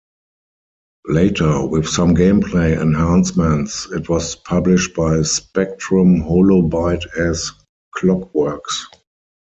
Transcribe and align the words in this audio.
Later, 1.05 1.63
with 1.67 1.87
some 1.87 2.15
game 2.15 2.41
play 2.41 2.73
enhancements, 2.75 3.85
it 3.91 4.09
was 4.09 4.35
published 4.35 4.95
by 4.95 5.21
Spectrum 5.21 6.23
HoloByte 6.23 7.05
as 7.19 7.51
"Clockwerx". 7.95 8.61